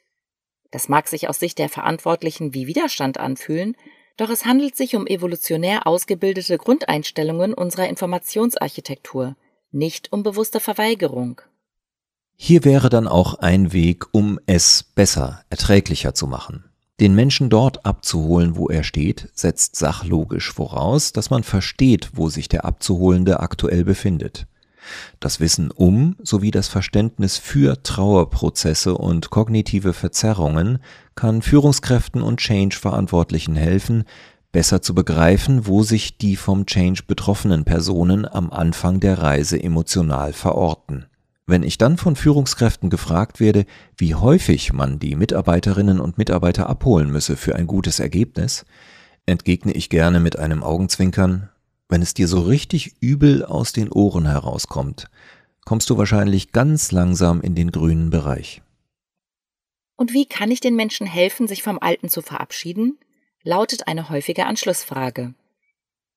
Das 0.75 0.88
mag 0.88 1.07
sich 1.07 1.28
aus 1.28 1.38
Sicht 1.38 1.61
der 1.61 1.69
Verantwortlichen 1.69 2.52
wie 2.52 2.66
Widerstand 2.66 3.16
anfühlen, 3.16 3.76
doch 4.16 4.28
es 4.28 4.45
handelt 4.45 4.75
sich 4.75 4.97
um 4.97 5.07
evolutionär 5.07 5.87
ausgebildete 5.87 6.59
Grundeinstellungen 6.59 7.54
unserer 7.54 7.88
Informationsarchitektur, 7.88 9.37
nicht 9.71 10.12
um 10.12 10.25
bewusste 10.25 10.59
Verweigerung. 10.59 11.40
Hier 12.35 12.64
wäre 12.64 12.88
dann 12.88 13.07
auch 13.07 13.35
ein 13.35 13.73
Weg, 13.73 14.07
um 14.11 14.40
es 14.47 14.83
besser, 14.83 15.45
erträglicher 15.49 16.12
zu 16.12 16.26
machen. 16.26 16.64
Den 16.99 17.14
Menschen 17.14 17.50
dort 17.50 17.87
abzuholen, 17.87 18.57
wo 18.57 18.69
er 18.69 18.83
steht, 18.83 19.28
setzt 19.33 19.76
sachlogisch 19.76 20.52
voraus, 20.52 21.12
dass 21.12 21.31
man 21.31 21.45
versteht, 21.45 22.11
wo 22.14 22.28
sich 22.31 22.49
der 22.49 22.64
Abzuholende 22.64 23.38
aktuell 23.38 23.85
befindet. 23.85 24.49
Das 25.20 25.40
Wissen 25.40 25.70
um 25.70 26.16
sowie 26.22 26.50
das 26.50 26.68
Verständnis 26.68 27.38
für 27.38 27.82
Trauerprozesse 27.82 28.96
und 28.96 29.30
kognitive 29.30 29.92
Verzerrungen 29.92 30.78
kann 31.14 31.42
Führungskräften 31.42 32.22
und 32.22 32.40
Change-Verantwortlichen 32.40 33.56
helfen, 33.56 34.04
besser 34.52 34.82
zu 34.82 34.94
begreifen, 34.94 35.66
wo 35.66 35.82
sich 35.82 36.16
die 36.16 36.36
vom 36.36 36.66
Change 36.66 37.02
betroffenen 37.06 37.64
Personen 37.64 38.24
am 38.24 38.50
Anfang 38.50 39.00
der 39.00 39.18
Reise 39.18 39.60
emotional 39.62 40.32
verorten. 40.32 41.06
Wenn 41.46 41.62
ich 41.62 41.76
dann 41.76 41.98
von 41.98 42.16
Führungskräften 42.16 42.88
gefragt 42.88 43.38
werde, 43.38 43.66
wie 43.98 44.14
häufig 44.14 44.72
man 44.72 44.98
die 44.98 45.14
Mitarbeiterinnen 45.14 46.00
und 46.00 46.16
Mitarbeiter 46.16 46.70
abholen 46.70 47.10
müsse 47.10 47.36
für 47.36 47.54
ein 47.54 47.66
gutes 47.66 48.00
Ergebnis, 48.00 48.64
entgegne 49.26 49.72
ich 49.72 49.90
gerne 49.90 50.20
mit 50.20 50.38
einem 50.38 50.62
Augenzwinkern, 50.62 51.50
wenn 51.94 52.02
es 52.02 52.12
dir 52.12 52.26
so 52.26 52.40
richtig 52.40 52.96
übel 52.98 53.44
aus 53.44 53.72
den 53.72 53.88
Ohren 53.88 54.26
herauskommt, 54.26 55.06
kommst 55.64 55.88
du 55.90 55.96
wahrscheinlich 55.96 56.50
ganz 56.50 56.90
langsam 56.90 57.40
in 57.40 57.54
den 57.54 57.70
grünen 57.70 58.10
Bereich. 58.10 58.62
Und 59.96 60.12
wie 60.12 60.26
kann 60.26 60.50
ich 60.50 60.58
den 60.58 60.74
Menschen 60.74 61.06
helfen, 61.06 61.46
sich 61.46 61.62
vom 61.62 61.78
Alten 61.78 62.08
zu 62.08 62.20
verabschieden? 62.20 62.98
lautet 63.44 63.86
eine 63.86 64.08
häufige 64.08 64.46
Anschlussfrage. 64.46 65.34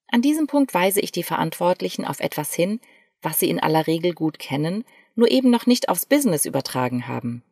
An 0.07 0.23
diesem 0.23 0.47
Punkt 0.47 0.73
weise 0.73 0.99
ich 0.99 1.11
die 1.11 1.21
Verantwortlichen 1.21 2.05
auf 2.05 2.21
etwas 2.21 2.55
hin, 2.55 2.79
was 3.21 3.37
sie 3.37 3.51
in 3.51 3.59
aller 3.59 3.85
Regel 3.85 4.13
gut 4.13 4.39
kennen, 4.39 4.83
nur 5.13 5.29
eben 5.29 5.51
noch 5.51 5.67
nicht 5.67 5.89
aufs 5.89 6.07
Business 6.07 6.47
übertragen 6.47 7.07
haben. 7.07 7.43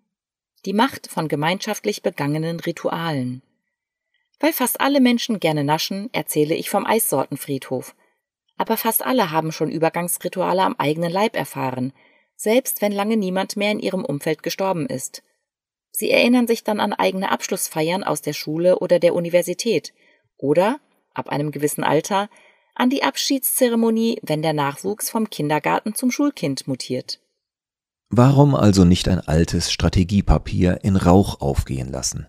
Die 0.65 0.73
Macht 0.73 1.05
von 1.11 1.27
gemeinschaftlich 1.27 2.01
begangenen 2.01 2.59
Ritualen. 2.59 3.43
Weil 4.39 4.51
fast 4.51 4.81
alle 4.81 4.99
Menschen 4.99 5.39
gerne 5.39 5.63
naschen, 5.63 6.09
erzähle 6.11 6.55
ich 6.55 6.71
vom 6.71 6.87
Eissortenfriedhof, 6.87 7.93
aber 8.57 8.77
fast 8.77 9.05
alle 9.05 9.31
haben 9.31 9.51
schon 9.51 9.69
Übergangsrituale 9.69 10.63
am 10.63 10.75
eigenen 10.77 11.11
Leib 11.11 11.35
erfahren, 11.35 11.93
selbst 12.35 12.81
wenn 12.81 12.91
lange 12.91 13.17
niemand 13.17 13.57
mehr 13.57 13.71
in 13.71 13.79
ihrem 13.79 14.05
Umfeld 14.05 14.43
gestorben 14.43 14.85
ist. 14.87 15.23
Sie 15.91 16.11
erinnern 16.11 16.47
sich 16.47 16.63
dann 16.63 16.79
an 16.79 16.93
eigene 16.93 17.31
Abschlussfeiern 17.31 18.03
aus 18.03 18.21
der 18.21 18.33
Schule 18.33 18.79
oder 18.79 18.99
der 18.99 19.15
Universität 19.15 19.93
oder, 20.37 20.79
ab 21.13 21.29
einem 21.29 21.51
gewissen 21.51 21.83
Alter, 21.83 22.29
an 22.75 22.89
die 22.89 23.03
Abschiedszeremonie, 23.03 24.19
wenn 24.21 24.41
der 24.41 24.51
Nachwuchs 24.51 25.09
vom 25.09 25.29
Kindergarten 25.29 25.95
zum 25.95 26.11
Schulkind 26.11 26.67
mutiert. 26.67 27.21
Warum 28.09 28.53
also 28.53 28.83
nicht 28.83 29.07
ein 29.07 29.19
altes 29.19 29.71
Strategiepapier 29.71 30.79
in 30.83 30.97
Rauch 30.97 31.39
aufgehen 31.39 31.89
lassen, 31.89 32.27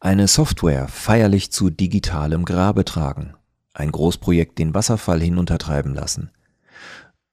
eine 0.00 0.28
Software 0.28 0.86
feierlich 0.88 1.50
zu 1.50 1.68
digitalem 1.68 2.44
Grabe 2.44 2.84
tragen 2.84 3.34
ein 3.78 3.92
Großprojekt 3.92 4.58
den 4.58 4.74
Wasserfall 4.74 5.20
hinuntertreiben 5.20 5.94
lassen. 5.94 6.30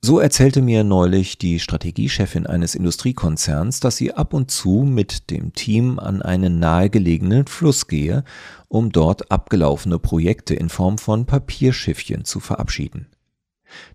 So 0.02 0.20
erzählte 0.20 0.62
mir 0.62 0.84
neulich 0.84 1.40
die 1.40 1.60
Strategiechefin 1.60 2.46
eines 2.46 2.75
Industriekonzerns, 2.75 3.80
dass 3.80 3.98
sie 3.98 4.14
ab 4.14 4.34
und 4.34 4.52
zu 4.52 4.84
mit 4.88 5.32
dem 5.32 5.54
Team 5.54 5.98
an 5.98 6.22
einen 6.22 6.60
nahegelegenen 6.60 7.48
Fluss 7.48 7.88
gehe, 7.88 8.24
um 8.68 8.92
dort 8.92 9.32
abgelaufene 9.32 9.98
Projekte 9.98 10.54
in 10.54 10.70
Form 10.70 11.00
von 11.00 11.25
Papierschiffchen 11.25 12.24
zu 12.24 12.40
verabschieden. 12.40 13.08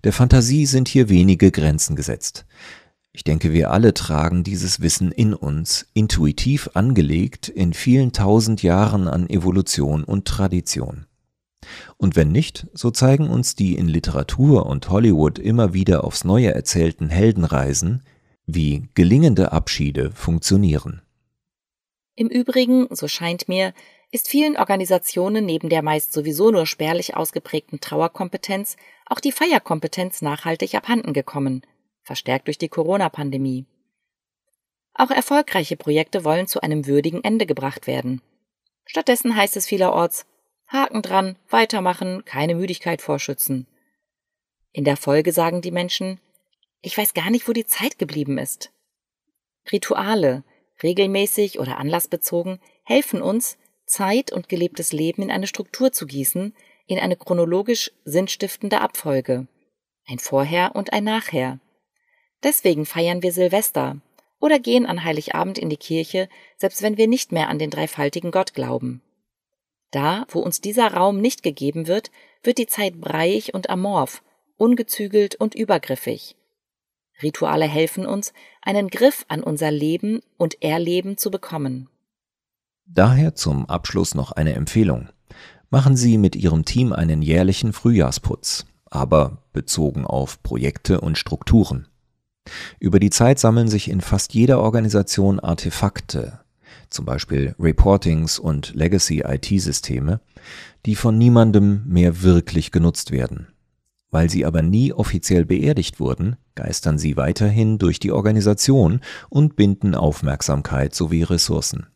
Der 0.03 0.13
Fantasie 0.13 0.67
sind 0.67 0.89
hier 0.89 1.09
wenige 1.09 1.53
Grenzen 1.53 1.95
gesetzt. 1.95 2.45
Ich 3.13 3.23
denke, 3.23 3.53
wir 3.53 3.71
alle 3.71 3.95
tragen 3.95 4.43
dieses 4.43 4.81
Wissen 4.81 5.13
in 5.13 5.33
uns, 5.33 5.87
intuitiv 5.95 6.71
angelegt 6.75 7.49
in 7.49 7.73
vielen 7.73 8.13
tausend 8.13 8.65
Jahren 8.65 9.07
an 9.07 9.29
Evolution 9.29 10.03
und 10.03 10.27
Tradition. 10.27 11.07
Und 11.97 12.17
wenn 12.17 12.33
nicht, 12.33 12.67
so 12.73 12.91
zeigen 12.91 13.29
uns 13.29 13.55
die 13.55 13.77
in 13.77 13.89
Literatur 13.89 14.67
und 14.67 14.89
Hollywood 14.89 15.39
immer 15.39 15.75
wieder 15.75 16.05
aufs 16.05 16.25
Neue 16.25 16.53
erzählten 16.53 17.09
Heldenreisen, 17.09 18.03
wie 18.47 18.89
gelingende 18.95 19.53
Abschiede 19.53 20.11
funktionieren. 20.13 21.03
Im 22.17 22.29
Übrigen, 22.29 22.89
so 22.91 23.09
scheint 23.09 23.49
mir, 23.49 23.73
ist 24.11 24.29
vielen 24.29 24.57
Organisationen 24.57 25.47
neben 25.47 25.69
der 25.69 25.83
meist 25.83 26.13
sowieso 26.13 26.51
nur 26.51 26.67
spärlich 26.67 27.17
ausgeprägten 27.17 27.81
Trauerkompetenz 27.81 28.77
auch 29.07 29.21
die 29.21 29.33
Feierkompetenz 29.33 30.21
nachhaltig 30.21 30.75
abhanden 30.75 31.13
gekommen, 31.13 31.63
verstärkt 32.03 32.49
durch 32.49 32.59
die 32.59 32.69
Corona-Pandemie. 32.69 33.67
Auch 34.95 35.11
erfolgreiche 35.11 35.77
Projekte 35.77 36.25
wollen 36.25 36.47
zu 36.47 36.61
einem 36.61 36.87
würdigen 36.87 37.23
Ende 37.23 37.47
gebracht 37.47 37.87
werden. 37.87 38.21
Stattdessen 38.85 39.37
heißt 39.37 39.57
es 39.57 39.67
vielerorts 39.67 40.27
Haken 40.71 41.03
dran, 41.03 41.37
weitermachen, 41.49 42.25
keine 42.25 42.55
Müdigkeit 42.55 43.03
vorschützen. 43.03 43.67
In 44.73 44.85
der 44.85 44.97
Folge 44.97 45.33
sagen 45.33 45.63
die 45.63 45.73
Menschen, 45.73 46.21
ich 46.81 46.97
weiß 46.97 47.13
gar 47.13 47.31
nicht, 47.31 47.49
wo 47.49 47.53
die 47.53 47.67
Zeit 47.67 47.99
geblieben 47.99 48.39
ist. 48.39 48.73
Rituale, 49.73 50.45
regelmäßig 50.81 51.59
oder 51.59 51.79
anlassbezogen, 51.79 52.61
helfen 52.85 53.21
uns, 53.21 53.59
Zeit 53.85 54.31
und 54.31 54.49
gelebtes 54.49 54.93
Leben 54.93 55.23
in 55.23 55.33
eine 55.33 55.49
Struktur 55.49 55.91
zu 55.91 56.07
gießen, 56.07 56.55
in 56.87 56.99
eine 57.01 57.17
chronologisch 57.17 57.91
sinnstiftende 58.05 58.81
Abfolge. 58.81 59.49
Ein 60.07 60.21
Vorher 60.21 60.77
und 60.77 60.93
ein 60.93 61.03
Nachher. 61.03 61.59
Deswegen 62.45 62.87
feiern 62.87 63.25
wir 63.25 63.33
Silvester 63.33 64.01
oder 64.39 64.61
gehen 64.61 64.87
an 64.87 65.03
Heiligabend 65.03 65.59
in 65.59 65.69
die 65.69 65.77
Kirche, 65.77 66.29
selbst 66.57 66.81
wenn 66.83 66.97
wir 66.97 67.09
nicht 67.09 67.33
mehr 67.33 67.49
an 67.49 67.59
den 67.59 67.71
dreifaltigen 67.71 68.31
Gott 68.31 68.55
glauben. 68.55 69.03
Da, 69.91 70.25
wo 70.29 70.41
uns 70.41 70.61
dieser 70.61 70.93
Raum 70.93 71.21
nicht 71.21 71.43
gegeben 71.43 71.87
wird, 71.87 72.11
wird 72.43 72.59
die 72.59 72.67
Zeit 72.67 73.01
breiig 73.01 73.53
und 73.55 73.71
amorph, 73.71 74.23
ungezügelt 74.57 75.35
und 75.37 75.55
übergriffig. 75.55 76.37
Rituale 77.23 77.67
helfen 77.67 78.07
uns, 78.07 78.33
einen 78.63 78.89
Griff 78.89 79.25
an 79.29 79.43
unser 79.43 79.71
Leben 79.71 80.21
und 80.37 80.63
Erleben 80.63 81.17
zu 81.17 81.31
bekommen. 81.31 81.89
Daher 82.87 83.35
zum 83.35 83.67
Abschluss 83.67 84.15
noch 84.15 84.33
eine 84.33 84.55
Empfehlung. 84.55 85.09
Machen 85.71 85.97
Sie 85.97 86.19
mit 86.19 86.35
Ihrem 86.35 86.65
Team 86.65 86.93
einen 86.93 87.23
jährlichen 87.23 87.73
Frühjahrsputz, 87.73 88.67
aber 88.87 89.45
bezogen 89.53 90.05
auf 90.05 90.43
Projekte 90.43 91.01
und 91.01 91.17
Strukturen. 91.17 91.87
Über 92.81 92.99
die 92.99 93.11
Zeit 93.11 93.39
sammeln 93.39 93.69
sich 93.69 93.89
in 93.89 94.01
fast 94.01 94.35
jeder 94.35 94.61
Organisation 94.61 95.39
Artefakte, 95.39 96.41
zum 96.91 97.05
Beispiel 97.05 97.55
Reportings 97.59 98.39
und 98.39 98.75
Legacy-IT-Systeme, 98.75 100.21
die 100.87 100.95
von 100.95 101.17
niemandem 101.17 101.83
mehr 101.87 102.23
wirklich 102.23 102.73
genutzt 102.73 103.11
werden. 103.11 103.49
Weil 104.11 104.29
sie 104.29 104.45
aber 104.45 104.63
nie 104.63 104.93
offiziell 104.93 105.45
beerdigt 105.45 106.01
wurden, 106.01 106.37
geistern 106.57 106.99
sie 106.99 107.17
weiterhin 107.17 107.79
durch 107.79 108.01
die 108.01 108.11
Organisation 108.11 109.01
und 109.29 109.57
binden 109.57 109.95
Aufmerksamkeit 109.95 110.95
sowie 110.95 111.23
Ressourcen. 111.23 111.87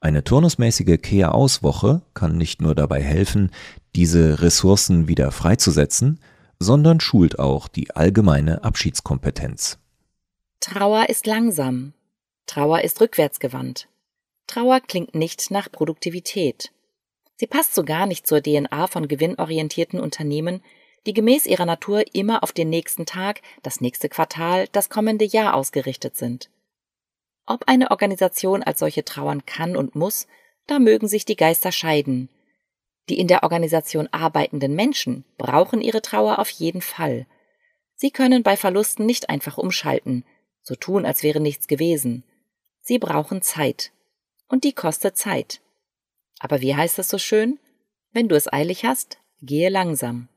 Eine 0.00 0.24
turnusmäßige 0.24 0.98
Kehr-Aus-Woche 1.00 2.00
kann 2.14 2.38
nicht 2.38 2.62
nur 2.62 2.74
dabei 2.74 3.02
helfen, 3.02 3.50
diese 3.94 4.40
Ressourcen 4.40 5.08
wieder 5.08 5.30
freizusetzen, 5.30 6.20
sondern 6.58 7.00
schult 7.00 7.38
auch 7.38 7.68
die 7.68 7.94
allgemeine 7.94 8.64
Abschiedskompetenz. 8.64 9.78
Trauer 10.60 11.08
ist 11.10 11.26
langsam. 11.26 11.92
Trauer 12.46 12.80
ist 12.80 13.00
rückwärtsgewandt. 13.00 13.89
Trauer 14.50 14.80
klingt 14.80 15.14
nicht 15.14 15.52
nach 15.52 15.70
Produktivität. 15.70 16.72
Sie 17.36 17.46
passt 17.46 17.72
so 17.72 17.84
gar 17.84 18.06
nicht 18.06 18.26
zur 18.26 18.42
DNA 18.42 18.88
von 18.88 19.06
gewinnorientierten 19.06 20.00
Unternehmen, 20.00 20.60
die 21.06 21.12
gemäß 21.12 21.46
ihrer 21.46 21.66
Natur 21.66 22.02
immer 22.14 22.42
auf 22.42 22.50
den 22.50 22.68
nächsten 22.68 23.06
Tag, 23.06 23.42
das 23.62 23.80
nächste 23.80 24.08
Quartal, 24.08 24.66
das 24.72 24.90
kommende 24.90 25.24
Jahr 25.24 25.54
ausgerichtet 25.54 26.16
sind. 26.16 26.50
Ob 27.46 27.68
eine 27.68 27.92
Organisation 27.92 28.64
als 28.64 28.80
solche 28.80 29.04
trauern 29.04 29.46
kann 29.46 29.76
und 29.76 29.94
muss, 29.94 30.26
da 30.66 30.80
mögen 30.80 31.06
sich 31.06 31.24
die 31.24 31.36
Geister 31.36 31.70
scheiden. 31.70 32.28
Die 33.08 33.20
in 33.20 33.28
der 33.28 33.44
Organisation 33.44 34.08
arbeitenden 34.08 34.74
Menschen 34.74 35.24
brauchen 35.38 35.80
ihre 35.80 36.02
Trauer 36.02 36.40
auf 36.40 36.50
jeden 36.50 36.82
Fall. 36.82 37.28
Sie 37.94 38.10
können 38.10 38.42
bei 38.42 38.56
Verlusten 38.56 39.06
nicht 39.06 39.30
einfach 39.30 39.58
umschalten, 39.58 40.24
so 40.60 40.74
tun, 40.74 41.06
als 41.06 41.22
wäre 41.22 41.38
nichts 41.38 41.68
gewesen. 41.68 42.24
Sie 42.80 42.98
brauchen 42.98 43.42
Zeit. 43.42 43.92
Und 44.50 44.64
die 44.64 44.72
kostet 44.72 45.16
Zeit. 45.16 45.60
Aber 46.40 46.60
wie 46.60 46.74
heißt 46.74 46.98
es 46.98 47.08
so 47.08 47.18
schön? 47.18 47.60
Wenn 48.12 48.28
du 48.28 48.34
es 48.34 48.52
eilig 48.52 48.84
hast, 48.84 49.18
gehe 49.40 49.68
langsam. 49.68 50.28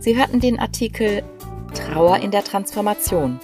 Sie 0.00 0.16
hörten 0.16 0.40
den 0.40 0.58
Artikel 0.58 1.22
Trauer 1.74 2.16
in 2.16 2.32
der 2.32 2.42
Transformation. 2.42 3.38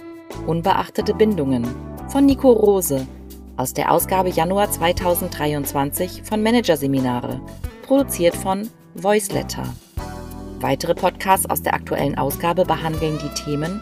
Unbeachtete 0.47 1.13
Bindungen 1.13 1.65
von 2.09 2.25
Nico 2.25 2.51
Rose 2.51 3.07
aus 3.55 3.73
der 3.73 3.93
Ausgabe 3.93 4.29
Januar 4.29 4.69
2023 4.69 6.23
von 6.23 6.43
Managerseminare, 6.43 7.39
produziert 7.83 8.35
von 8.35 8.69
Voiceletter. 8.95 9.73
Weitere 10.61 10.93
Podcasts 10.93 11.49
aus 11.49 11.61
der 11.61 11.73
aktuellen 11.73 12.17
Ausgabe 12.17 12.65
behandeln 12.65 13.17
die 13.17 13.41
Themen 13.41 13.79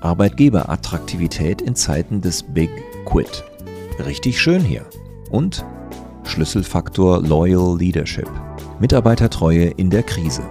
Arbeitgeberattraktivität 0.00 1.62
in 1.62 1.74
Zeiten 1.74 2.20
des 2.20 2.42
Big 2.42 2.68
Quit. 3.06 3.42
Richtig 4.04 4.38
schön 4.40 4.62
hier. 4.62 4.84
Und 5.30 5.64
Schlüsselfaktor 6.24 7.22
Loyal 7.22 7.78
Leadership. 7.78 8.28
Mitarbeitertreue 8.78 9.68
in 9.76 9.88
der 9.90 10.02
Krise. 10.02 10.42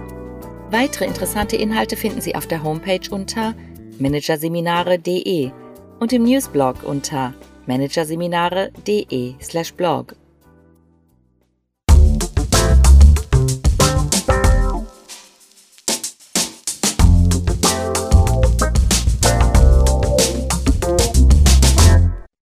Weitere 0.70 1.04
interessante 1.06 1.56
Inhalte 1.56 1.96
finden 1.96 2.20
Sie 2.20 2.34
auf 2.34 2.46
der 2.46 2.62
Homepage 2.62 3.00
unter 3.10 3.54
managerseminare.de 3.98 5.50
und 5.98 6.12
im 6.12 6.24
Newsblog 6.24 6.82
unter 6.84 7.32
managerseminare.de/blog. 7.66 10.14